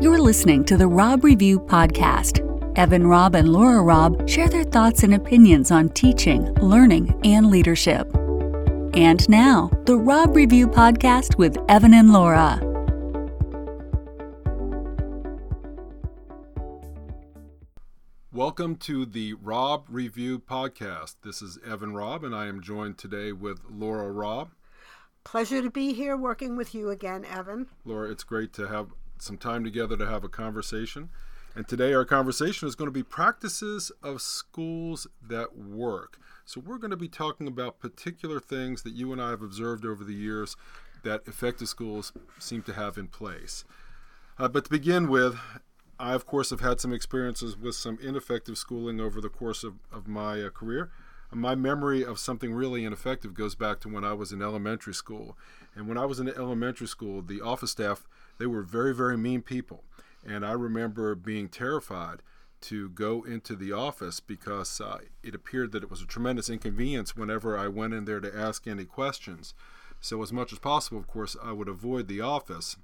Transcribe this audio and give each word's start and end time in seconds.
You're 0.00 0.20
listening 0.20 0.64
to 0.66 0.76
the 0.76 0.86
Robb 0.86 1.24
Review 1.24 1.58
Podcast. 1.58 2.38
Evan 2.78 3.04
Robb 3.04 3.34
and 3.34 3.48
Laura 3.48 3.82
Robb 3.82 4.28
share 4.28 4.48
their 4.48 4.62
thoughts 4.62 5.02
and 5.02 5.12
opinions 5.12 5.72
on 5.72 5.88
teaching, 5.88 6.54
learning, 6.60 7.20
and 7.24 7.50
leadership. 7.50 8.08
And 8.94 9.28
now, 9.28 9.72
the 9.86 9.96
Robb 9.96 10.36
Review 10.36 10.68
Podcast 10.68 11.36
with 11.36 11.58
Evan 11.68 11.94
and 11.94 12.12
Laura. 12.12 12.60
Welcome 18.32 18.76
to 18.76 19.04
the 19.04 19.34
Robb 19.34 19.86
Review 19.88 20.38
Podcast. 20.38 21.16
This 21.24 21.42
is 21.42 21.58
Evan 21.68 21.92
Robb, 21.92 22.22
and 22.22 22.36
I 22.36 22.46
am 22.46 22.62
joined 22.62 22.98
today 22.98 23.32
with 23.32 23.62
Laura 23.68 24.12
Robb. 24.12 24.50
Pleasure 25.24 25.60
to 25.60 25.70
be 25.70 25.92
here 25.92 26.16
working 26.16 26.56
with 26.56 26.74
you 26.74 26.88
again, 26.88 27.24
Evan. 27.24 27.66
Laura, 27.84 28.10
it's 28.10 28.24
great 28.24 28.52
to 28.54 28.68
have 28.68 28.86
some 29.22 29.38
time 29.38 29.64
together 29.64 29.96
to 29.96 30.06
have 30.06 30.24
a 30.24 30.28
conversation. 30.28 31.10
And 31.54 31.66
today, 31.66 31.92
our 31.92 32.04
conversation 32.04 32.68
is 32.68 32.74
going 32.74 32.88
to 32.88 32.92
be 32.92 33.02
practices 33.02 33.90
of 34.02 34.22
schools 34.22 35.06
that 35.26 35.56
work. 35.56 36.18
So, 36.44 36.60
we're 36.60 36.78
going 36.78 36.92
to 36.92 36.96
be 36.96 37.08
talking 37.08 37.48
about 37.48 37.80
particular 37.80 38.38
things 38.38 38.82
that 38.82 38.92
you 38.92 39.12
and 39.12 39.20
I 39.20 39.30
have 39.30 39.42
observed 39.42 39.84
over 39.84 40.04
the 40.04 40.14
years 40.14 40.56
that 41.02 41.22
effective 41.26 41.68
schools 41.68 42.12
seem 42.38 42.62
to 42.62 42.72
have 42.72 42.98
in 42.98 43.08
place. 43.08 43.64
Uh, 44.38 44.48
but 44.48 44.64
to 44.64 44.70
begin 44.70 45.08
with, 45.08 45.36
I, 45.98 46.14
of 46.14 46.26
course, 46.26 46.50
have 46.50 46.60
had 46.60 46.80
some 46.80 46.92
experiences 46.92 47.56
with 47.56 47.74
some 47.74 47.98
ineffective 48.00 48.56
schooling 48.56 49.00
over 49.00 49.20
the 49.20 49.28
course 49.28 49.64
of, 49.64 49.74
of 49.92 50.06
my 50.06 50.40
uh, 50.40 50.50
career. 50.50 50.90
My 51.32 51.54
memory 51.54 52.04
of 52.04 52.18
something 52.18 52.54
really 52.54 52.84
ineffective 52.84 53.34
goes 53.34 53.54
back 53.54 53.80
to 53.80 53.88
when 53.88 54.04
I 54.04 54.12
was 54.12 54.32
in 54.32 54.40
elementary 54.40 54.94
school. 54.94 55.36
And 55.74 55.86
when 55.86 55.98
I 55.98 56.06
was 56.06 56.20
in 56.20 56.28
elementary 56.28 56.86
school, 56.86 57.20
the 57.20 57.40
office 57.40 57.72
staff 57.72 58.06
they 58.38 58.46
were 58.46 58.62
very, 58.62 58.94
very 58.94 59.16
mean 59.16 59.42
people. 59.42 59.84
And 60.26 60.44
I 60.44 60.52
remember 60.52 61.14
being 61.14 61.48
terrified 61.48 62.22
to 62.60 62.88
go 62.90 63.22
into 63.22 63.54
the 63.54 63.72
office 63.72 64.20
because 64.20 64.80
uh, 64.80 64.98
it 65.22 65.34
appeared 65.34 65.72
that 65.72 65.82
it 65.82 65.90
was 65.90 66.02
a 66.02 66.06
tremendous 66.06 66.50
inconvenience 66.50 67.16
whenever 67.16 67.56
I 67.56 67.68
went 67.68 67.94
in 67.94 68.04
there 68.04 68.20
to 68.20 68.36
ask 68.36 68.66
any 68.66 68.84
questions. 68.84 69.54
So, 70.00 70.22
as 70.22 70.32
much 70.32 70.52
as 70.52 70.58
possible, 70.58 70.98
of 70.98 71.06
course, 71.06 71.36
I 71.42 71.52
would 71.52 71.68
avoid 71.68 72.08
the 72.08 72.20
office. 72.20 72.76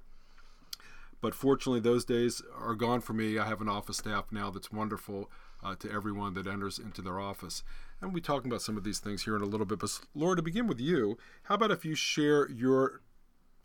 But 1.21 1.33
fortunately, 1.33 1.79
those 1.79 2.05
days 2.05 2.41
are 2.57 2.75
gone 2.75 3.01
for 3.01 3.13
me. 3.13 3.37
I 3.37 3.47
have 3.47 3.61
an 3.61 3.69
office 3.69 3.97
staff 3.97 4.25
now 4.31 4.49
that's 4.49 4.71
wonderful 4.71 5.29
uh, 5.63 5.75
to 5.75 5.91
everyone 5.91 6.33
that 6.35 6.45
enters 6.45 6.77
into 6.77 7.01
their 7.01 7.19
office. 7.19 7.63
And 7.99 8.11
we'll 8.11 8.15
be 8.15 8.21
talking 8.21 8.51
about 8.51 8.61
some 8.61 8.77
of 8.77 8.83
these 8.83 8.99
things 8.99 9.23
here 9.23 9.35
in 9.35 9.41
a 9.41 9.45
little 9.45 9.65
bit. 9.65 9.79
But, 9.79 9.99
Laura, 10.13 10.35
to 10.35 10.41
begin 10.41 10.67
with 10.67 10.79
you, 10.79 11.17
how 11.43 11.55
about 11.55 11.71
if 11.71 11.85
you 11.85 11.95
share 11.95 12.49
your 12.51 13.01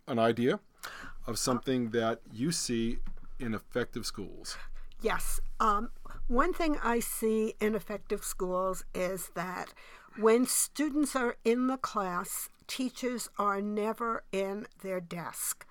an 0.06 0.18
idea 0.18 0.60
of 1.26 1.38
something 1.38 1.90
that 1.90 2.20
you 2.32 2.52
see 2.52 2.98
in 3.38 3.54
effective 3.54 4.06
schools? 4.06 4.56
Yes. 5.02 5.40
Um, 5.58 5.90
one 6.28 6.52
thing 6.52 6.78
I 6.82 7.00
see 7.00 7.54
in 7.60 7.74
effective 7.74 8.22
schools 8.24 8.84
is 8.94 9.30
that 9.34 9.72
when 10.18 10.46
students 10.46 11.16
are 11.16 11.36
in 11.44 11.66
the 11.66 11.76
class, 11.76 12.48
teachers 12.66 13.28
are 13.38 13.60
never 13.60 14.24
in 14.32 14.66
their 14.82 15.00
desk. 15.00 15.66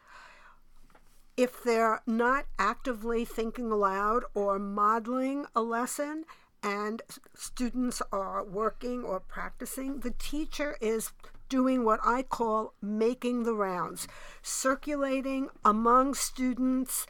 If 1.38 1.64
they're 1.64 2.02
not 2.06 2.46
actively 2.58 3.24
thinking 3.24 3.72
aloud 3.72 4.24
or 4.34 4.60
modeling 4.60 5.46
a 5.56 5.62
lesson, 5.62 6.26
and 6.62 7.02
students 7.36 8.02
are 8.12 8.44
working 8.44 9.04
or 9.04 9.20
practicing, 9.20 10.00
the 10.00 10.12
teacher 10.12 10.78
is 10.82 11.12
doing 11.50 11.84
what 11.84 12.00
I 12.04 12.22
call 12.22 12.74
making 12.82 13.44
the 13.44 13.54
rounds, 13.54 14.08
circulating 14.42 15.50
among 15.66 16.14
students, 16.14 17.06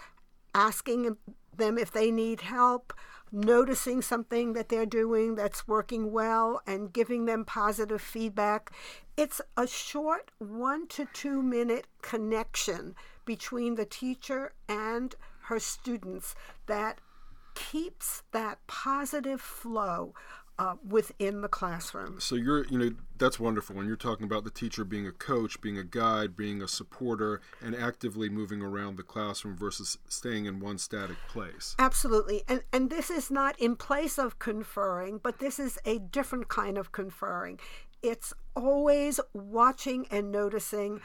asking 0.55 1.17
them 1.55 1.77
if 1.77 1.91
they 1.91 2.09
need 2.09 2.41
help, 2.41 2.93
noticing 3.31 4.01
something 4.01 4.53
that 4.53 4.69
they're 4.69 4.85
doing 4.85 5.35
that's 5.35 5.67
working 5.67 6.11
well, 6.11 6.61
and 6.65 6.91
giving 6.91 7.25
them 7.25 7.45
positive 7.45 8.01
feedback. 8.01 8.71
It's 9.15 9.41
a 9.55 9.67
short 9.67 10.31
one 10.39 10.87
to 10.87 11.07
two 11.13 11.43
minute 11.43 11.85
connection 12.01 12.95
between 13.25 13.75
the 13.75 13.85
teacher 13.85 14.53
and 14.67 15.13
her 15.41 15.59
students 15.59 16.33
that 16.65 16.99
keeps 17.53 18.23
that 18.31 18.59
positive 18.67 19.41
flow 19.41 20.13
uh, 20.59 20.75
within 20.87 21.39
the 21.39 21.47
classroom. 21.47 22.19
So 22.19 22.35
you're, 22.35 22.65
you 22.67 22.77
know, 22.77 22.91
that's 23.17 23.39
wonderful. 23.39 23.77
When 23.77 23.87
you're 23.87 23.95
talking 23.95 24.25
about 24.25 24.43
the 24.43 24.49
teacher 24.49 24.83
being 24.83 25.07
a 25.07 25.11
coach, 25.13 25.61
being 25.61 25.77
a 25.77 25.85
guide, 25.85 26.35
being 26.35 26.61
a 26.61 26.67
supporter, 26.67 27.39
and 27.61 27.73
actively 27.73 28.27
moving 28.27 28.61
around 28.61 28.97
the 28.97 29.03
classroom 29.03 29.55
versus 29.55 29.97
staying 30.09 30.45
in 30.45 30.59
one 30.59 30.77
static 30.77 31.15
place. 31.29 31.75
Absolutely, 31.79 32.43
and 32.49 32.61
and 32.73 32.89
this 32.89 33.09
is 33.09 33.31
not 33.31 33.57
in 33.57 33.77
place 33.77 34.19
of 34.19 34.37
conferring, 34.37 35.19
but 35.23 35.39
this 35.39 35.59
is 35.59 35.79
a 35.85 35.97
different 35.97 36.49
kind 36.49 36.77
of 36.77 36.91
conferring. 36.91 37.57
It's 38.03 38.33
always 38.53 39.21
watching 39.33 40.07
and 40.11 40.29
noticing, 40.29 40.99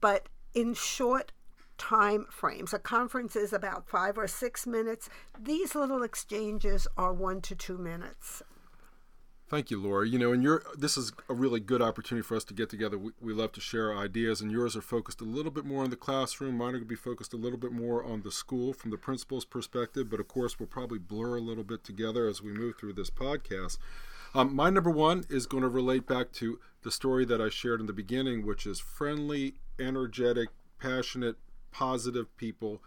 but 0.00 0.28
in 0.54 0.74
short 0.74 1.32
time 1.78 2.26
frames. 2.28 2.74
A 2.74 2.78
conference 2.78 3.36
is 3.36 3.52
about 3.52 3.88
five 3.88 4.18
or 4.18 4.26
six 4.26 4.66
minutes. 4.66 5.08
These 5.40 5.74
little 5.74 6.02
exchanges 6.02 6.86
are 6.96 7.12
one 7.12 7.40
to 7.42 7.54
two 7.54 7.78
minutes. 7.78 8.42
Thank 9.48 9.70
you, 9.70 9.80
Laura. 9.80 10.06
You 10.06 10.18
know, 10.18 10.32
and 10.32 10.42
you're 10.42 10.62
this 10.76 10.98
is 10.98 11.12
a 11.26 11.34
really 11.34 11.58
good 11.58 11.80
opportunity 11.80 12.22
for 12.22 12.36
us 12.36 12.44
to 12.44 12.54
get 12.54 12.68
together. 12.68 12.98
We, 12.98 13.12
we 13.18 13.32
love 13.32 13.52
to 13.52 13.62
share 13.62 13.96
ideas, 13.96 14.42
and 14.42 14.52
yours 14.52 14.76
are 14.76 14.82
focused 14.82 15.22
a 15.22 15.24
little 15.24 15.50
bit 15.50 15.64
more 15.64 15.84
on 15.84 15.88
the 15.88 15.96
classroom. 15.96 16.58
Mine 16.58 16.68
are 16.68 16.72
going 16.72 16.82
to 16.82 16.88
be 16.88 16.94
focused 16.94 17.32
a 17.32 17.38
little 17.38 17.58
bit 17.58 17.72
more 17.72 18.04
on 18.04 18.20
the 18.20 18.30
school 18.30 18.74
from 18.74 18.90
the 18.90 18.98
principal's 18.98 19.46
perspective. 19.46 20.10
But 20.10 20.20
of 20.20 20.28
course, 20.28 20.58
we'll 20.60 20.66
probably 20.66 20.98
blur 20.98 21.38
a 21.38 21.40
little 21.40 21.64
bit 21.64 21.82
together 21.82 22.28
as 22.28 22.42
we 22.42 22.52
move 22.52 22.76
through 22.78 22.92
this 22.92 23.08
podcast. 23.08 23.78
Um, 24.34 24.54
my 24.54 24.68
number 24.68 24.90
one 24.90 25.24
is 25.30 25.46
going 25.46 25.62
to 25.62 25.68
relate 25.70 26.06
back 26.06 26.32
to 26.32 26.60
the 26.82 26.90
story 26.90 27.24
that 27.24 27.40
I 27.40 27.48
shared 27.48 27.80
in 27.80 27.86
the 27.86 27.94
beginning, 27.94 28.44
which 28.44 28.66
is 28.66 28.78
friendly, 28.78 29.54
energetic, 29.78 30.50
passionate, 30.78 31.36
positive 31.72 32.36
people 32.36 32.82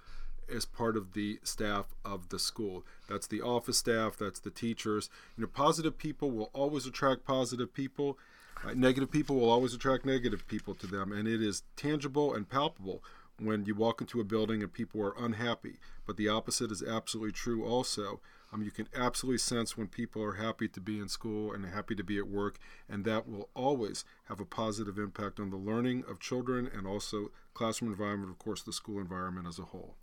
as 0.53 0.66
part 0.66 0.97
of 0.97 1.13
the 1.13 1.40
staff 1.44 1.88
of 2.03 2.29
the 2.29 2.40
school. 2.40 2.84
That's 3.07 3.28
the 3.28 3.41
office 3.41 3.78
staff, 3.78 4.18
that's 4.18 4.40
the 4.40 4.50
teachers. 4.50 5.09
You 5.38 5.44
know, 5.44 5.47
positive 5.47 5.97
people 5.97 6.31
will 6.31 6.50
always 6.53 6.85
attract 6.85 7.25
positive 7.25 7.74
people. 7.74 8.18
Uh, 8.63 8.74
negative 8.74 9.12
people 9.12 9.38
will 9.38 9.50
always 9.50 9.74
attract 9.74 10.06
negative 10.06 10.47
people 10.47 10.75
to 10.75 10.88
them, 10.88 11.12
and 11.12 11.28
it 11.28 11.41
is 11.41 11.63
tangible 11.75 12.34
and 12.34 12.47
palpable 12.47 13.03
when 13.40 13.66
you 13.66 13.74
walk 13.74 14.02
into 14.02 14.19
a 14.19 14.24
building 14.24 14.62
and 14.62 14.72
people 14.72 15.02
are 15.02 15.16
unhappy. 15.18 15.79
But 16.06 16.18
the 16.18 16.29
opposite 16.29 16.72
is 16.72 16.84
absolutely 16.84 17.31
true 17.31 17.66
also. 17.66 18.19
Um, 18.53 18.62
you 18.62 18.72
can 18.72 18.88
absolutely 18.94 19.38
sense 19.38 19.78
when 19.78 19.88
people 19.88 20.22
are 20.22 20.34
happy 20.34 20.67
to 20.67 20.81
be 20.81 21.00
in 21.00 21.07
school 21.07 21.53
and 21.53 21.66
happy 21.66 21.95
to 21.95 22.03
be 22.03 22.17
at 22.17 22.28
work, 22.28 22.57
and 22.89 23.06
that 23.06 23.28
will 23.28 23.50
always 23.56 24.03
have 24.25 24.41
a 24.41 24.45
positive 24.45 24.97
impact 24.97 25.39
on 25.39 25.51
the 25.51 25.57
learning 25.57 26.03
of 26.09 26.19
children 26.19 26.69
and 26.72 26.85
also 26.85 27.31
classroom 27.53 27.91
environment, 27.91 28.31
of 28.31 28.40
course, 28.40 28.61
the 28.61 28.73
school 28.73 29.00
environment 29.00 29.47
as 29.47 29.57
a 29.57 29.63
whole. 29.63 29.95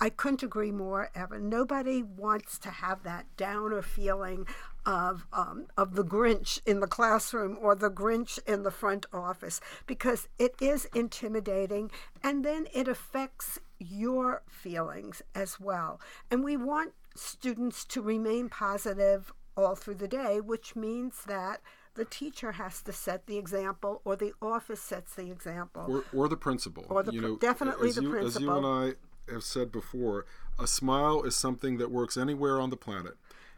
I 0.00 0.10
couldn't 0.10 0.44
agree 0.44 0.70
more, 0.70 1.10
Evan. 1.14 1.48
Nobody 1.48 2.02
wants 2.02 2.58
to 2.60 2.70
have 2.70 3.02
that 3.02 3.26
downer 3.36 3.82
feeling 3.82 4.46
of 4.86 5.26
um, 5.32 5.66
of 5.76 5.94
the 5.94 6.04
Grinch 6.04 6.60
in 6.64 6.80
the 6.80 6.86
classroom 6.86 7.58
or 7.60 7.74
the 7.74 7.90
Grinch 7.90 8.38
in 8.46 8.62
the 8.62 8.70
front 8.70 9.06
office 9.12 9.60
because 9.86 10.28
it 10.38 10.54
is 10.60 10.86
intimidating, 10.94 11.90
and 12.22 12.44
then 12.44 12.68
it 12.72 12.86
affects 12.86 13.58
your 13.78 14.42
feelings 14.48 15.22
as 15.34 15.60
well. 15.60 16.00
And 16.30 16.42
we 16.42 16.56
want 16.56 16.92
students 17.18 17.84
to 17.86 18.02
remain 18.02 18.48
positive 18.48 19.32
all 19.56 19.74
through 19.74 19.96
the 19.96 20.08
day, 20.08 20.40
which 20.40 20.76
means 20.76 21.24
that 21.26 21.60
the 21.94 22.04
teacher 22.04 22.52
has 22.52 22.80
to 22.82 22.92
set 22.92 23.26
the 23.26 23.36
example 23.36 24.00
or 24.04 24.14
the 24.14 24.32
office 24.40 24.80
sets 24.80 25.14
the 25.14 25.30
example. 25.30 25.84
Or, 25.88 26.04
or 26.18 26.28
the 26.28 26.36
principal. 26.36 26.86
Or 26.88 27.02
the 27.02 27.12
you 27.12 27.20
know, 27.20 27.36
definitely 27.36 27.90
the 27.90 28.02
you, 28.02 28.10
principal 28.10 28.50
as 28.50 28.62
you 28.62 28.66
and 28.66 28.66
i 28.66 29.32
have 29.32 29.42
said 29.42 29.70
before 29.70 30.24
a 30.58 30.66
smile 30.66 31.22
is 31.22 31.36
something 31.36 31.76
that 31.78 31.90
works 31.90 32.16
anywhere 32.16 32.60
on 32.60 32.70
the 32.70 32.76
planet. 32.76 33.14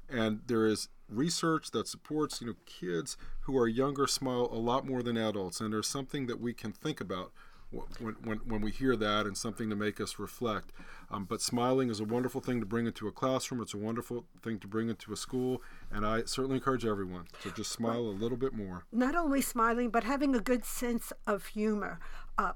And 0.09 0.41
there 0.47 0.67
is 0.67 0.89
research 1.09 1.71
that 1.73 1.87
supports 1.87 2.41
you 2.41 2.47
know 2.47 2.55
kids 2.67 3.17
who 3.43 3.59
are 3.59 3.69
younger 3.69 4.07
smile 4.07 4.49
a 4.51 4.57
lot 4.57 4.87
more 4.87 5.03
than 5.03 5.17
adults. 5.17 5.61
And 5.61 5.73
there's 5.73 5.87
something 5.87 6.27
that 6.27 6.41
we 6.41 6.55
can 6.55 6.73
think 6.73 7.01
about 7.01 7.33
when, 7.71 8.15
when, 8.25 8.39
when 8.39 8.61
we 8.61 8.71
hear 8.71 8.97
that 8.97 9.27
and 9.27 9.37
something 9.37 9.71
to 9.71 9.77
make 9.77 10.01
us 10.01 10.19
reflect. 10.19 10.73
Um, 11.11 11.25
but 11.25 11.41
smiling 11.41 11.91
is 11.91 12.01
a 12.01 12.05
wonderful 12.05 12.41
thing 12.41 12.61
to 12.61 12.67
bring 12.67 12.87
into 12.87 13.09
a 13.09 13.13
classroom. 13.13 13.61
It's 13.61 13.75
a 13.75 13.79
wonderful 13.79 14.25
thing 14.43 14.59
to 14.61 14.69
bring 14.69 14.89
into 14.89 15.13
a 15.13 15.17
school. 15.17 15.63
And 15.91 16.07
I 16.07 16.25
certainly 16.25 16.57
encourage 16.57 16.85
everyone 16.85 17.27
to 17.43 17.51
just 17.53 17.73
smile 17.73 18.01
a 18.01 18.17
little 18.17 18.39
bit 18.39 18.53
more. 18.53 18.85
Not 18.93 19.15
only 19.15 19.41
smiling, 19.41 19.91
but 19.91 20.05
having 20.05 20.35
a 20.35 20.41
good 20.41 20.65
sense 20.65 21.13
of 21.27 21.47
humor. 21.47 22.01
Uh, 22.39 22.53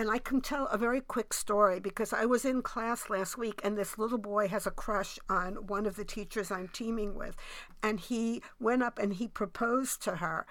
and 0.00 0.10
I 0.10 0.16
can 0.16 0.40
tell 0.40 0.66
a 0.68 0.78
very 0.78 1.02
quick 1.02 1.34
story 1.34 1.78
because 1.78 2.14
I 2.14 2.24
was 2.24 2.46
in 2.46 2.62
class 2.62 3.10
last 3.10 3.36
week 3.36 3.60
and 3.62 3.76
this 3.76 3.98
little 3.98 4.16
boy 4.16 4.48
has 4.48 4.66
a 4.66 4.70
crush 4.70 5.18
on 5.28 5.66
one 5.66 5.84
of 5.84 5.96
the 5.96 6.06
teachers 6.06 6.50
I'm 6.50 6.68
teaming 6.68 7.14
with. 7.14 7.36
And 7.82 8.00
he 8.00 8.42
went 8.58 8.82
up 8.82 8.98
and 8.98 9.12
he 9.12 9.28
proposed 9.28 10.02
to 10.04 10.16
her. 10.16 10.46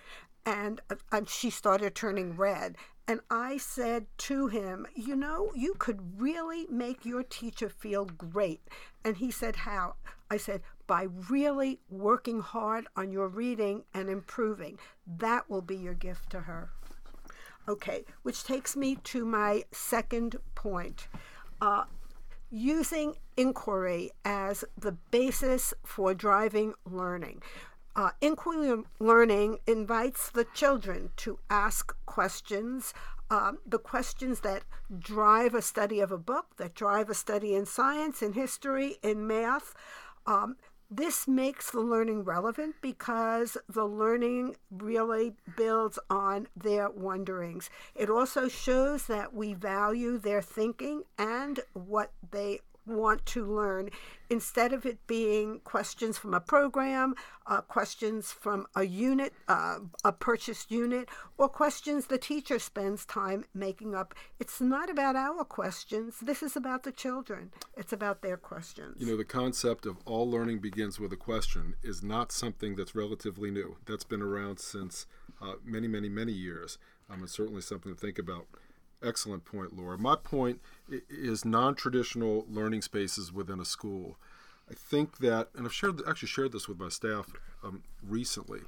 And, 0.45 0.81
uh, 0.89 0.95
and 1.11 1.29
she 1.29 1.49
started 1.49 1.95
turning 1.95 2.35
red 2.35 2.75
And 3.07 3.21
I 3.29 3.57
said 3.57 4.05
to 4.19 4.47
him, 4.47 4.85
You 4.95 5.15
know, 5.15 5.51
you 5.55 5.73
could 5.79 6.19
really 6.21 6.67
make 6.69 7.05
your 7.05 7.23
teacher 7.23 7.69
feel 7.69 8.05
great. 8.05 8.61
And 9.03 9.17
he 9.17 9.31
said, 9.31 9.55
How? 9.57 9.95
I 10.29 10.37
said, 10.37 10.61
By 10.87 11.07
really 11.29 11.79
working 11.89 12.39
hard 12.41 12.85
on 12.95 13.11
your 13.11 13.27
reading 13.27 13.83
and 13.93 14.09
improving. 14.09 14.77
That 15.07 15.49
will 15.49 15.61
be 15.63 15.75
your 15.75 15.95
gift 15.95 16.29
to 16.31 16.41
her. 16.41 16.69
Okay, 17.67 18.05
which 18.23 18.43
takes 18.43 18.75
me 18.75 18.95
to 19.05 19.25
my 19.25 19.63
second 19.71 20.35
point. 20.55 21.07
Uh, 21.61 21.83
using 22.51 23.15
inquiry 23.37 24.11
as 24.25 24.63
the 24.77 24.91
basis 25.11 25.73
for 25.85 26.13
driving 26.13 26.73
learning. 26.85 27.41
Uh, 27.99 28.11
inquiry 28.21 28.81
learning 29.01 29.57
invites 29.67 30.29
the 30.29 30.45
children 30.53 31.09
to 31.17 31.37
ask 31.49 31.93
questions, 32.05 32.93
um, 33.29 33.57
the 33.65 33.77
questions 33.77 34.39
that 34.39 34.63
drive 34.99 35.53
a 35.53 35.61
study 35.61 35.99
of 35.99 36.09
a 36.09 36.17
book, 36.17 36.45
that 36.55 36.73
drive 36.73 37.09
a 37.09 37.13
study 37.13 37.53
in 37.53 37.65
science, 37.65 38.21
in 38.21 38.31
history, 38.31 38.95
in 39.03 39.27
math. 39.27 39.73
Um, 40.25 40.55
this 40.89 41.27
makes 41.27 41.71
the 41.71 41.81
learning 41.81 42.23
relevant 42.23 42.75
because 42.81 43.57
the 43.67 43.83
learning 43.83 44.55
really 44.71 45.33
builds 45.57 45.99
on 46.09 46.47
their 46.55 46.89
wonderings. 46.89 47.69
It 47.95 48.09
also 48.09 48.47
shows 48.47 49.07
that 49.07 49.33
we 49.33 49.53
value 49.53 50.17
their 50.17 50.41
thinking 50.41 51.03
and 51.17 51.59
what 51.73 52.13
they 52.31 52.61
want 52.89 53.25
to 53.27 53.45
learn 53.45 53.89
instead 54.29 54.73
of 54.73 54.85
it 54.85 55.05
being 55.07 55.59
questions 55.61 56.17
from 56.17 56.33
a 56.33 56.39
program, 56.39 57.15
uh, 57.47 57.61
questions 57.61 58.31
from 58.31 58.67
a 58.75 58.83
unit, 58.83 59.33
uh, 59.47 59.79
a 60.03 60.11
purchased 60.11 60.69
unit, 60.69 61.09
or 61.37 61.49
questions 61.49 62.05
the 62.05 62.17
teacher 62.17 62.59
spends 62.59 63.05
time 63.05 63.43
making 63.53 63.95
up. 63.95 64.13
It's 64.39 64.61
not 64.61 64.89
about 64.89 65.15
our 65.15 65.43
questions. 65.43 66.19
This 66.21 66.43
is 66.43 66.55
about 66.55 66.83
the 66.83 66.91
children. 66.91 67.51
It's 67.75 67.93
about 67.93 68.21
their 68.21 68.37
questions. 68.37 68.97
You 68.99 69.07
know, 69.07 69.17
the 69.17 69.25
concept 69.25 69.85
of 69.85 69.97
all 70.05 70.29
learning 70.29 70.59
begins 70.59 70.99
with 70.99 71.11
a 71.11 71.17
question 71.17 71.75
is 71.81 72.03
not 72.03 72.31
something 72.31 72.75
that's 72.75 72.93
relatively 72.95 73.51
new. 73.51 73.77
That's 73.85 74.03
been 74.03 74.21
around 74.21 74.59
since 74.59 75.07
uh, 75.41 75.53
many, 75.63 75.87
many, 75.87 76.09
many 76.09 76.33
years. 76.33 76.77
Um, 77.09 77.23
it's 77.23 77.33
certainly 77.33 77.61
something 77.61 77.93
to 77.93 77.99
think 77.99 78.19
about. 78.19 78.45
Excellent 79.01 79.45
point, 79.45 79.77
Laura. 79.77 79.97
My 79.97 80.15
point 80.15 80.59
is 81.09 81.45
non-traditional 81.45 82.45
learning 82.49 82.81
spaces 82.81 83.31
within 83.31 83.59
a 83.59 83.65
school. 83.65 84.17
I 84.69 84.73
think 84.73 85.17
that, 85.19 85.49
and 85.55 85.65
I've 85.65 85.73
shared 85.73 86.01
actually 86.07 86.27
shared 86.27 86.51
this 86.51 86.67
with 86.67 86.79
my 86.79 86.89
staff 86.89 87.31
um, 87.63 87.83
recently. 88.03 88.61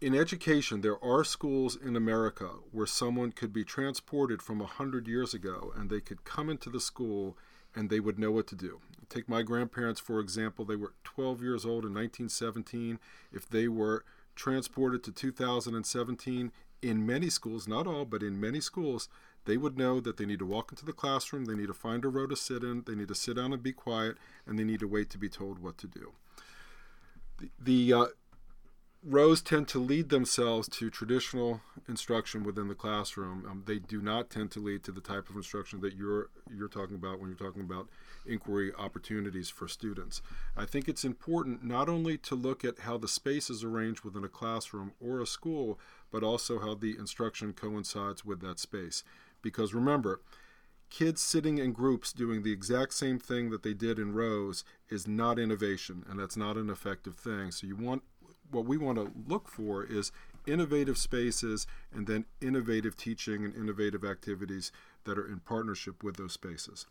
In 0.00 0.14
education, 0.14 0.82
there 0.82 1.02
are 1.02 1.24
schools 1.24 1.76
in 1.76 1.96
America 1.96 2.50
where 2.72 2.86
someone 2.86 3.32
could 3.32 3.52
be 3.52 3.64
transported 3.64 4.42
from 4.42 4.60
a 4.60 4.66
hundred 4.66 5.08
years 5.08 5.32
ago, 5.32 5.72
and 5.74 5.88
they 5.88 6.00
could 6.00 6.24
come 6.24 6.50
into 6.50 6.68
the 6.68 6.80
school 6.80 7.38
and 7.74 7.90
they 7.90 8.00
would 8.00 8.18
know 8.18 8.30
what 8.30 8.46
to 8.48 8.54
do. 8.54 8.80
Take 9.08 9.28
my 9.28 9.42
grandparents 9.42 10.00
for 10.00 10.18
example; 10.20 10.64
they 10.64 10.76
were 10.76 10.94
12 11.04 11.42
years 11.42 11.64
old 11.64 11.84
in 11.84 11.94
1917. 11.94 12.98
If 13.32 13.48
they 13.48 13.68
were 13.68 14.04
transported 14.34 15.02
to 15.04 15.12
2017, 15.12 16.52
in 16.82 17.06
many 17.06 17.30
schools, 17.30 17.66
not 17.66 17.86
all, 17.86 18.04
but 18.04 18.22
in 18.22 18.40
many 18.40 18.60
schools, 18.60 19.08
they 19.44 19.56
would 19.56 19.78
know 19.78 20.00
that 20.00 20.16
they 20.16 20.26
need 20.26 20.40
to 20.40 20.46
walk 20.46 20.72
into 20.72 20.84
the 20.84 20.92
classroom, 20.92 21.44
they 21.44 21.54
need 21.54 21.68
to 21.68 21.74
find 21.74 22.04
a 22.04 22.08
row 22.08 22.26
to 22.26 22.36
sit 22.36 22.62
in, 22.62 22.82
they 22.86 22.94
need 22.94 23.08
to 23.08 23.14
sit 23.14 23.36
down 23.36 23.52
and 23.52 23.62
be 23.62 23.72
quiet, 23.72 24.16
and 24.46 24.58
they 24.58 24.64
need 24.64 24.80
to 24.80 24.88
wait 24.88 25.10
to 25.10 25.18
be 25.18 25.28
told 25.28 25.60
what 25.60 25.78
to 25.78 25.86
do. 25.86 26.12
The, 27.38 27.50
the 27.60 27.92
uh, 27.92 28.06
rows 29.06 29.40
tend 29.40 29.68
to 29.68 29.78
lead 29.78 30.08
themselves 30.08 30.68
to 30.68 30.90
traditional 30.90 31.60
instruction 31.88 32.42
within 32.42 32.66
the 32.66 32.74
classroom. 32.74 33.46
Um, 33.48 33.62
they 33.64 33.78
do 33.78 34.02
not 34.02 34.30
tend 34.30 34.50
to 34.52 34.60
lead 34.60 34.82
to 34.84 34.92
the 34.92 35.00
type 35.00 35.30
of 35.30 35.36
instruction 35.36 35.80
that 35.82 35.94
you're 35.94 36.30
you're 36.52 36.68
talking 36.68 36.96
about 36.96 37.20
when 37.20 37.30
you're 37.30 37.38
talking 37.38 37.62
about 37.62 37.88
inquiry 38.26 38.72
opportunities 38.76 39.48
for 39.48 39.68
students. 39.68 40.22
I 40.56 40.64
think 40.64 40.88
it's 40.88 41.04
important 41.04 41.62
not 41.62 41.88
only 41.88 42.18
to 42.18 42.34
look 42.34 42.64
at 42.64 42.80
how 42.80 42.98
the 42.98 43.06
space 43.06 43.48
is 43.48 43.62
arranged 43.62 44.02
within 44.04 44.24
a 44.24 44.28
classroom 44.28 44.92
or 45.00 45.20
a 45.20 45.26
school, 45.26 45.78
but 46.10 46.24
also 46.24 46.58
how 46.58 46.74
the 46.74 46.96
instruction 46.98 47.52
coincides 47.52 48.24
with 48.24 48.40
that 48.40 48.58
space. 48.58 49.04
Because 49.40 49.72
remember, 49.72 50.20
kids 50.90 51.20
sitting 51.20 51.58
in 51.58 51.72
groups 51.72 52.12
doing 52.12 52.42
the 52.42 52.52
exact 52.52 52.94
same 52.94 53.18
thing 53.18 53.50
that 53.50 53.62
they 53.62 53.74
did 53.74 53.98
in 53.98 54.14
rows 54.14 54.64
is 54.88 55.06
not 55.06 55.38
innovation 55.38 56.04
and 56.08 56.18
that's 56.18 56.36
not 56.36 56.56
an 56.56 56.70
effective 56.70 57.16
thing. 57.16 57.50
So 57.50 57.66
you 57.66 57.76
want 57.76 58.02
what 58.50 58.66
we 58.66 58.76
want 58.76 58.98
to 58.98 59.10
look 59.26 59.48
for 59.48 59.84
is 59.84 60.12
innovative 60.46 60.96
spaces 60.96 61.66
and 61.92 62.06
then 62.06 62.24
innovative 62.40 62.96
teaching 62.96 63.44
and 63.44 63.54
innovative 63.54 64.04
activities 64.04 64.70
that 65.04 65.18
are 65.18 65.26
in 65.26 65.40
partnership 65.40 66.02
with 66.02 66.16
those 66.16 66.32
spaces. 66.32 66.86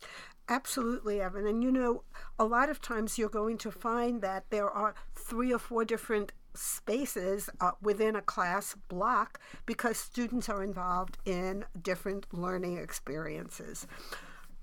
Absolutely, 0.48 1.20
Evan. 1.20 1.46
And 1.46 1.62
you 1.62 1.70
know, 1.70 2.02
a 2.38 2.44
lot 2.44 2.68
of 2.68 2.80
times 2.80 3.18
you're 3.18 3.28
going 3.28 3.58
to 3.58 3.70
find 3.70 4.22
that 4.22 4.44
there 4.50 4.70
are 4.70 4.94
three 5.14 5.52
or 5.52 5.58
four 5.58 5.84
different 5.84 6.32
spaces 6.54 7.50
uh, 7.60 7.72
within 7.82 8.16
a 8.16 8.22
class 8.22 8.74
block 8.88 9.40
because 9.66 9.98
students 9.98 10.48
are 10.48 10.62
involved 10.62 11.18
in 11.24 11.64
different 11.82 12.26
learning 12.32 12.78
experiences. 12.78 13.86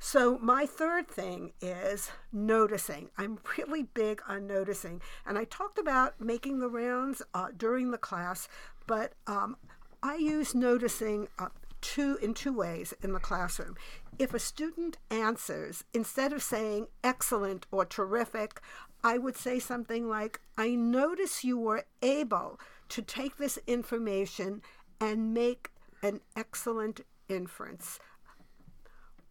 So, 0.06 0.38
my 0.40 0.66
third 0.66 1.08
thing 1.08 1.54
is 1.62 2.12
noticing. 2.34 3.10
I'm 3.18 3.40
really 3.58 3.84
big 3.84 4.22
on 4.28 4.46
noticing. 4.46 5.02
And 5.26 5.38
I 5.38 5.46
talked 5.46 5.80
about 5.80 6.20
making 6.20 6.60
the 6.60 6.68
rounds 6.68 7.22
uh, 7.34 7.48
during 7.56 7.92
the 7.92 7.98
class, 7.98 8.50
but 8.86 9.14
um, 9.28 9.56
I 10.04 10.16
use 10.16 10.54
noticing 10.54 11.30
uh, 11.40 11.48
two 11.80 12.18
in 12.22 12.34
two 12.34 12.52
ways 12.52 12.94
in 13.02 13.14
the 13.14 13.20
classroom. 13.22 13.78
If 14.20 14.34
a 14.34 14.40
student 14.40 14.98
answers, 15.10 15.86
instead 15.94 16.34
of 16.34 16.44
saying 16.44 16.88
excellent 17.02 17.66
or 17.72 17.86
terrific, 17.86 18.60
I 19.06 19.18
would 19.18 19.38
say 19.38 19.58
something 19.58 20.10
like, 20.10 20.42
I 20.58 20.76
notice 20.76 21.46
you 21.46 21.58
were 21.58 21.86
able 22.02 22.60
to 22.90 23.02
take 23.02 23.38
this 23.38 23.58
information 23.68 24.64
and 25.00 25.34
make 25.34 25.70
an 26.02 26.20
excellent 26.36 27.00
inference. 27.30 28.00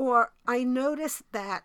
Or 0.02 0.32
I 0.48 0.64
noticed 0.64 1.30
that 1.30 1.62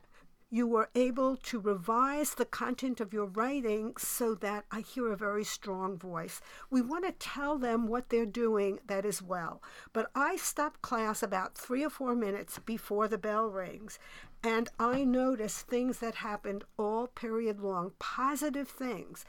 you 0.51 0.67
were 0.67 0.91
able 0.93 1.37
to 1.37 1.59
revise 1.59 2.35
the 2.35 2.45
content 2.45 3.01
of 3.01 3.11
your 3.11 3.25
writing 3.25 3.95
so 3.97 4.35
that 4.35 4.63
I 4.69 4.81
hear 4.81 5.11
a 5.11 5.17
very 5.17 5.43
strong 5.43 5.97
voice. 5.97 6.39
We 6.69 6.83
want 6.83 7.03
to 7.05 7.13
tell 7.13 7.57
them 7.57 7.87
what 7.87 8.09
they're 8.09 8.27
doing 8.27 8.77
that 8.85 9.05
is 9.05 9.23
well. 9.23 9.63
But 9.91 10.11
I 10.13 10.35
stop 10.35 10.83
class 10.83 11.23
about 11.23 11.57
three 11.57 11.83
or 11.83 11.89
four 11.89 12.13
minutes 12.13 12.59
before 12.59 13.07
the 13.07 13.17
bell 13.17 13.47
rings, 13.47 13.97
and 14.43 14.69
I 14.77 15.03
notice 15.03 15.63
things 15.63 15.97
that 15.97 16.13
happened 16.13 16.63
all 16.77 17.07
period 17.07 17.59
long, 17.59 17.93
positive 17.97 18.67
things. 18.67 19.25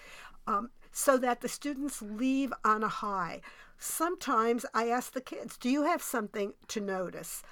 Um, 0.46 0.68
so 0.90 1.16
that 1.18 1.40
the 1.40 1.48
students 1.48 2.02
leave 2.02 2.52
on 2.64 2.82
a 2.82 2.88
high. 2.88 3.40
Sometimes 3.78 4.66
I 4.74 4.88
ask 4.88 5.12
the 5.12 5.20
kids, 5.20 5.56
Do 5.56 5.68
you 5.70 5.84
have 5.84 6.02
something 6.02 6.54
to 6.68 6.80
notice? 6.80 7.42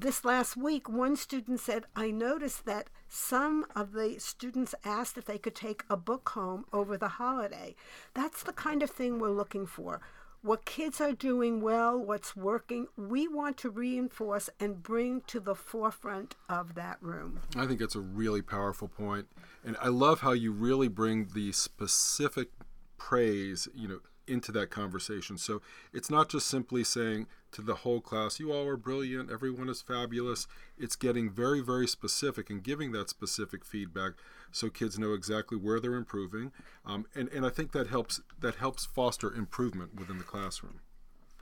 This 0.00 0.24
last 0.24 0.56
week, 0.56 0.88
one 0.88 1.14
student 1.16 1.60
said, 1.60 1.84
I 1.94 2.10
noticed 2.10 2.64
that 2.64 2.88
some 3.08 3.66
of 3.76 3.92
the 3.92 4.16
students 4.18 4.74
asked 4.84 5.18
if 5.18 5.26
they 5.26 5.38
could 5.38 5.54
take 5.54 5.84
a 5.90 5.96
book 5.96 6.30
home 6.30 6.64
over 6.72 6.96
the 6.96 7.08
holiday. 7.08 7.74
That's 8.14 8.42
the 8.42 8.52
kind 8.52 8.82
of 8.82 8.90
thing 8.90 9.18
we're 9.18 9.30
looking 9.30 9.66
for. 9.66 10.00
What 10.42 10.64
kids 10.64 11.02
are 11.02 11.12
doing 11.12 11.60
well, 11.60 11.98
what's 11.98 12.34
working, 12.34 12.86
we 12.96 13.28
want 13.28 13.58
to 13.58 13.68
reinforce 13.68 14.48
and 14.58 14.82
bring 14.82 15.20
to 15.26 15.38
the 15.38 15.54
forefront 15.54 16.34
of 16.48 16.74
that 16.76 16.96
room. 17.02 17.40
I 17.54 17.66
think 17.66 17.82
it's 17.82 17.94
a 17.94 18.00
really 18.00 18.40
powerful 18.40 18.88
point. 18.88 19.26
And 19.62 19.76
I 19.82 19.88
love 19.88 20.20
how 20.20 20.32
you 20.32 20.50
really 20.50 20.88
bring 20.88 21.28
the 21.34 21.52
specific 21.52 22.48
praise, 22.96 23.68
you 23.74 23.86
know, 23.86 24.00
into 24.30 24.52
that 24.52 24.70
conversation. 24.70 25.36
So 25.36 25.60
it's 25.92 26.10
not 26.10 26.28
just 26.28 26.46
simply 26.46 26.84
saying 26.84 27.26
to 27.52 27.62
the 27.62 27.76
whole 27.76 28.00
class, 28.00 28.38
you 28.38 28.52
all 28.52 28.66
are 28.66 28.76
brilliant, 28.76 29.30
everyone 29.30 29.68
is 29.68 29.82
fabulous. 29.82 30.46
It's 30.78 30.96
getting 30.96 31.30
very, 31.30 31.60
very 31.60 31.86
specific 31.86 32.48
and 32.48 32.62
giving 32.62 32.92
that 32.92 33.10
specific 33.10 33.64
feedback 33.64 34.12
so 34.52 34.70
kids 34.70 34.98
know 34.98 35.12
exactly 35.12 35.58
where 35.58 35.80
they're 35.80 35.94
improving. 35.94 36.52
Um, 36.86 37.06
and, 37.14 37.28
and 37.30 37.44
I 37.44 37.50
think 37.50 37.72
that 37.72 37.88
helps 37.88 38.20
that 38.38 38.56
helps 38.56 38.86
foster 38.86 39.34
improvement 39.34 39.94
within 39.98 40.18
the 40.18 40.24
classroom. 40.24 40.80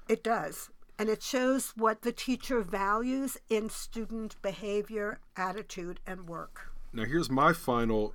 It 0.09 0.25
does. 0.25 0.71
And 0.99 1.09
it 1.09 1.23
shows 1.23 1.75
what 1.77 2.03
the 2.03 2.11
teacher 2.11 2.61
values 2.61 3.37
in 3.49 3.71
student 3.71 4.41
behavior, 4.43 5.21
attitude, 5.37 6.01
and 6.05 6.29
work. 6.29 6.73
Now, 6.93 7.05
here's 7.05 7.31
my 7.31 7.53
final 7.53 8.15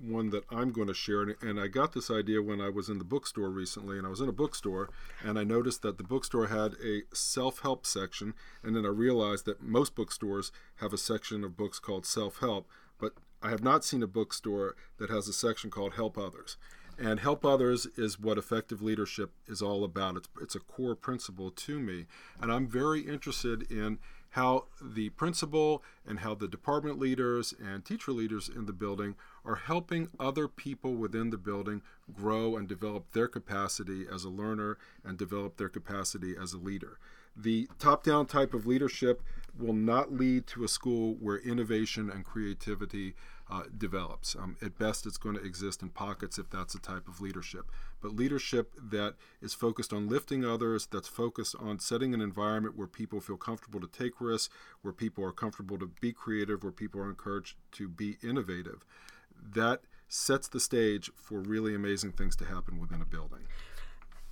one 0.00 0.30
that 0.30 0.44
I'm 0.50 0.72
going 0.72 0.88
to 0.88 0.94
share. 0.94 1.36
And 1.42 1.60
I 1.60 1.66
got 1.66 1.92
this 1.92 2.10
idea 2.10 2.42
when 2.42 2.60
I 2.60 2.68
was 2.68 2.88
in 2.88 2.98
the 2.98 3.04
bookstore 3.04 3.50
recently. 3.50 3.98
And 3.98 4.06
I 4.06 4.10
was 4.10 4.20
in 4.20 4.28
a 4.28 4.32
bookstore 4.32 4.90
and 5.22 5.38
I 5.38 5.44
noticed 5.44 5.82
that 5.82 5.98
the 5.98 6.04
bookstore 6.04 6.46
had 6.46 6.74
a 6.84 7.02
self 7.12 7.60
help 7.60 7.86
section. 7.86 8.34
And 8.62 8.74
then 8.74 8.84
I 8.84 8.90
realized 8.90 9.44
that 9.46 9.62
most 9.62 9.94
bookstores 9.94 10.52
have 10.76 10.92
a 10.92 10.98
section 10.98 11.44
of 11.44 11.56
books 11.56 11.78
called 11.78 12.06
self 12.06 12.38
help. 12.38 12.68
But 12.98 13.14
I 13.42 13.50
have 13.50 13.62
not 13.62 13.84
seen 13.84 14.02
a 14.02 14.06
bookstore 14.06 14.76
that 14.98 15.10
has 15.10 15.28
a 15.28 15.32
section 15.32 15.70
called 15.70 15.94
Help 15.94 16.18
Others. 16.18 16.56
And 16.98 17.20
help 17.20 17.46
others 17.46 17.86
is 17.96 18.20
what 18.20 18.36
effective 18.36 18.82
leadership 18.82 19.32
is 19.46 19.62
all 19.62 19.84
about. 19.84 20.18
It's, 20.18 20.28
it's 20.42 20.54
a 20.54 20.60
core 20.60 20.94
principle 20.94 21.50
to 21.50 21.80
me. 21.80 22.04
And 22.42 22.52
I'm 22.52 22.68
very 22.68 23.00
interested 23.00 23.70
in 23.70 23.98
how 24.30 24.66
the 24.80 25.08
principal 25.10 25.82
and 26.06 26.20
how 26.20 26.34
the 26.34 26.46
department 26.46 26.98
leaders 26.98 27.54
and 27.58 27.84
teacher 27.84 28.12
leaders 28.12 28.48
in 28.48 28.66
the 28.66 28.72
building 28.72 29.16
are 29.44 29.56
helping 29.56 30.08
other 30.18 30.48
people 30.48 30.94
within 30.94 31.30
the 31.30 31.38
building 31.38 31.82
grow 32.12 32.56
and 32.56 32.68
develop 32.68 33.12
their 33.12 33.28
capacity 33.28 34.06
as 34.12 34.24
a 34.24 34.28
learner 34.28 34.78
and 35.04 35.18
develop 35.18 35.56
their 35.56 35.68
capacity 35.68 36.34
as 36.40 36.52
a 36.52 36.58
leader. 36.58 36.98
The 37.36 37.68
top 37.78 38.02
down 38.04 38.26
type 38.26 38.54
of 38.54 38.66
leadership 38.66 39.22
will 39.58 39.72
not 39.72 40.12
lead 40.12 40.46
to 40.48 40.64
a 40.64 40.68
school 40.68 41.16
where 41.20 41.38
innovation 41.38 42.10
and 42.10 42.24
creativity 42.24 43.14
uh, 43.50 43.64
develops. 43.76 44.36
Um, 44.36 44.56
at 44.62 44.78
best, 44.78 45.06
it's 45.06 45.16
going 45.16 45.34
to 45.36 45.44
exist 45.44 45.82
in 45.82 45.88
pockets 45.90 46.38
if 46.38 46.50
that's 46.50 46.74
a 46.74 46.80
type 46.80 47.08
of 47.08 47.20
leadership. 47.20 47.70
But 48.00 48.14
leadership 48.14 48.74
that 48.90 49.14
is 49.42 49.54
focused 49.54 49.92
on 49.92 50.08
lifting 50.08 50.44
others, 50.44 50.86
that's 50.86 51.08
focused 51.08 51.56
on 51.58 51.78
setting 51.78 52.14
an 52.14 52.20
environment 52.20 52.76
where 52.76 52.86
people 52.86 53.20
feel 53.20 53.36
comfortable 53.36 53.80
to 53.80 53.88
take 53.88 54.20
risks, 54.20 54.52
where 54.82 54.92
people 54.92 55.24
are 55.24 55.32
comfortable 55.32 55.78
to 55.78 55.86
be 55.86 56.12
creative, 56.12 56.62
where 56.62 56.72
people 56.72 57.00
are 57.00 57.10
encouraged 57.10 57.56
to 57.72 57.88
be 57.88 58.18
innovative, 58.22 58.84
that 59.54 59.82
sets 60.08 60.48
the 60.48 60.60
stage 60.60 61.10
for 61.16 61.40
really 61.40 61.74
amazing 61.74 62.12
things 62.12 62.36
to 62.36 62.44
happen 62.44 62.78
within 62.78 63.00
a 63.00 63.06
building. 63.06 63.46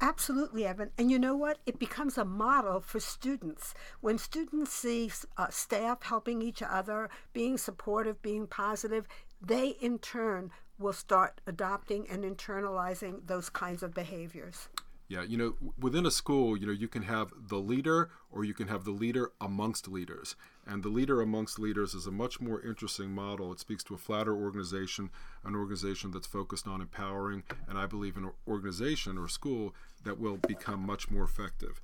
Absolutely, 0.00 0.64
Evan. 0.64 0.90
And 0.96 1.10
you 1.10 1.18
know 1.18 1.34
what? 1.34 1.58
It 1.66 1.78
becomes 1.78 2.16
a 2.16 2.24
model 2.24 2.80
for 2.80 3.00
students. 3.00 3.74
When 4.00 4.16
students 4.16 4.72
see 4.72 5.10
uh, 5.36 5.48
staff 5.50 6.04
helping 6.04 6.40
each 6.40 6.62
other, 6.62 7.10
being 7.32 7.58
supportive, 7.58 8.22
being 8.22 8.46
positive, 8.46 9.08
they 9.40 9.70
in 9.80 9.98
turn 9.98 10.50
will 10.78 10.92
start 10.92 11.40
adopting 11.46 12.08
and 12.08 12.22
internalizing 12.22 13.26
those 13.26 13.48
kinds 13.50 13.82
of 13.82 13.92
behaviors. 13.92 14.68
Yeah, 15.08 15.22
you 15.22 15.38
know, 15.38 15.54
within 15.78 16.04
a 16.04 16.10
school, 16.10 16.54
you 16.54 16.66
know, 16.66 16.72
you 16.72 16.86
can 16.86 17.02
have 17.02 17.32
the 17.48 17.56
leader 17.56 18.10
or 18.30 18.44
you 18.44 18.52
can 18.52 18.68
have 18.68 18.84
the 18.84 18.90
leader 18.90 19.32
amongst 19.40 19.88
leaders. 19.88 20.36
And 20.66 20.82
the 20.82 20.90
leader 20.90 21.22
amongst 21.22 21.58
leaders 21.58 21.94
is 21.94 22.06
a 22.06 22.10
much 22.10 22.42
more 22.42 22.60
interesting 22.60 23.12
model. 23.12 23.50
It 23.50 23.58
speaks 23.58 23.82
to 23.84 23.94
a 23.94 23.98
flatter 23.98 24.36
organization, 24.36 25.08
an 25.44 25.56
organization 25.56 26.10
that's 26.10 26.26
focused 26.26 26.68
on 26.68 26.82
empowering, 26.82 27.42
and 27.66 27.78
I 27.78 27.86
believe 27.86 28.18
an 28.18 28.32
organization 28.46 29.16
or 29.16 29.28
school 29.28 29.74
that 30.04 30.20
will 30.20 30.36
become 30.36 30.84
much 30.84 31.10
more 31.10 31.24
effective. 31.24 31.80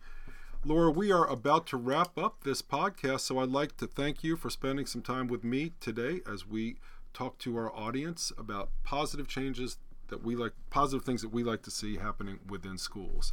Laura, 0.62 0.90
we 0.90 1.11
are 1.11 1.26
about 1.26 1.66
to 1.69 1.78
wrap 1.78 2.19
up 2.19 2.45
this 2.45 2.61
podcast, 2.61 3.21
so 3.21 3.38
I'd 3.38 3.49
like 3.49 3.78
to 3.78 3.87
thank 3.87 4.23
you 4.23 4.37
for 4.37 4.50
spending 4.50 4.85
some 4.85 5.02
time 5.02 5.28
with 5.28 5.45
me 5.45 5.73
today 5.81 6.21
as 6.31 6.47
we 6.47 6.76
talk 7.14 7.38
to 7.38 7.57
our 7.57 7.75
audience 7.75 8.33
about 8.37 8.71
positive 8.83 9.28
changes 9.28 9.78
that 10.08 10.25
we 10.25 10.37
like 10.37 10.52
positive 10.70 11.04
things 11.04 11.23
that 11.23 11.32
we 11.32 11.42
like 11.42 11.62
to 11.62 11.70
see 11.70 11.96
happening 11.96 12.38
within 12.49 12.78
schools. 12.78 13.32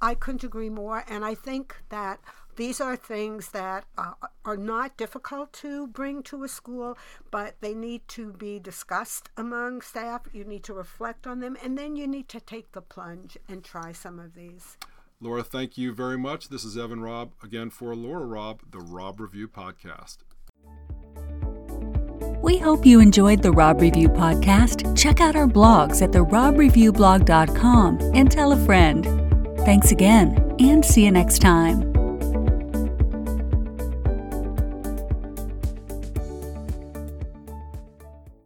I 0.00 0.14
couldn't 0.14 0.42
agree 0.42 0.68
more, 0.68 1.04
and 1.08 1.24
I 1.24 1.36
think 1.36 1.76
that 1.90 2.18
these 2.56 2.80
are 2.80 2.96
things 2.96 3.50
that 3.50 3.84
uh, 3.96 4.12
are 4.44 4.56
not 4.56 4.96
difficult 4.96 5.52
to 5.54 5.86
bring 5.86 6.22
to 6.24 6.42
a 6.42 6.48
school, 6.48 6.98
but 7.30 7.54
they 7.60 7.72
need 7.72 8.06
to 8.08 8.32
be 8.32 8.58
discussed 8.58 9.30
among 9.36 9.80
staff. 9.80 10.22
You 10.32 10.44
need 10.44 10.64
to 10.64 10.74
reflect 10.74 11.26
on 11.26 11.40
them, 11.40 11.56
and 11.62 11.78
then 11.78 11.94
you 11.96 12.06
need 12.06 12.28
to 12.30 12.40
take 12.40 12.72
the 12.72 12.82
plunge 12.82 13.38
and 13.48 13.64
try 13.64 13.92
some 13.92 14.18
of 14.18 14.34
these. 14.34 14.76
Laura, 15.20 15.44
thank 15.44 15.78
you 15.78 15.92
very 15.92 16.18
much. 16.18 16.48
This 16.48 16.64
is 16.64 16.76
Evan 16.76 17.00
Robb 17.00 17.32
again 17.44 17.70
for 17.70 17.94
Laura 17.94 18.26
Robb, 18.26 18.62
the 18.70 18.80
Robb 18.80 19.20
Review 19.20 19.46
Podcast. 19.46 20.18
We 22.42 22.58
hope 22.58 22.84
you 22.84 22.98
enjoyed 22.98 23.40
the 23.40 23.52
Robb 23.52 23.80
Review 23.80 24.08
podcast. 24.08 24.98
Check 24.98 25.20
out 25.20 25.36
our 25.36 25.46
blogs 25.46 26.02
at 26.02 26.10
therobreviewblog.com 26.10 27.98
and 28.14 28.30
tell 28.30 28.50
a 28.52 28.64
friend. 28.66 29.06
Thanks 29.60 29.92
again, 29.92 30.54
and 30.58 30.84
see 30.84 31.04
you 31.04 31.12
next 31.12 31.38
time. 31.38 31.91